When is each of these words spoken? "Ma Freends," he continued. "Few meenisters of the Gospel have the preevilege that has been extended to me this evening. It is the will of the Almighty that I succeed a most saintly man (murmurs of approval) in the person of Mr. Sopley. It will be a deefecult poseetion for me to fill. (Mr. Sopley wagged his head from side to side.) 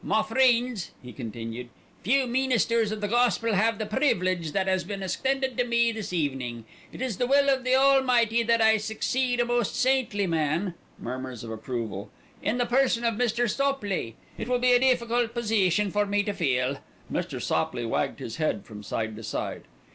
"Ma 0.03 0.23
Freends," 0.23 0.89
he 1.03 1.13
continued. 1.13 1.69
"Few 2.01 2.25
meenisters 2.25 2.91
of 2.91 3.01
the 3.01 3.07
Gospel 3.07 3.53
have 3.53 3.77
the 3.77 3.85
preevilege 3.85 4.51
that 4.51 4.65
has 4.65 4.83
been 4.83 5.03
extended 5.03 5.55
to 5.59 5.63
me 5.63 5.91
this 5.91 6.11
evening. 6.11 6.65
It 6.91 7.03
is 7.03 7.17
the 7.19 7.27
will 7.27 7.49
of 7.51 7.63
the 7.63 7.75
Almighty 7.75 8.41
that 8.41 8.61
I 8.63 8.77
succeed 8.77 9.39
a 9.39 9.45
most 9.45 9.75
saintly 9.75 10.25
man 10.25 10.73
(murmurs 10.97 11.43
of 11.43 11.51
approval) 11.51 12.09
in 12.41 12.57
the 12.57 12.65
person 12.65 13.03
of 13.03 13.13
Mr. 13.13 13.47
Sopley. 13.47 14.15
It 14.39 14.47
will 14.49 14.57
be 14.57 14.73
a 14.73 14.79
deefecult 14.79 15.35
poseetion 15.35 15.91
for 15.91 16.07
me 16.07 16.23
to 16.23 16.33
fill. 16.33 16.79
(Mr. 17.13 17.39
Sopley 17.39 17.85
wagged 17.85 18.17
his 18.17 18.37
head 18.37 18.65
from 18.65 18.81
side 18.81 19.15
to 19.17 19.21
side.) 19.21 19.65